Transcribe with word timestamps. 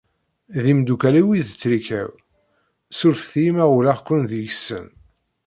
D 0.63 0.65
imdukal-iw 0.71 1.29
i 1.39 1.41
d 1.47 1.47
ttrika-w. 1.49 2.09
Surfet-iyi 2.97 3.51
ma 3.55 3.65
ɣulleɣ-ken 3.71 4.21
deg-sen. 4.31 4.87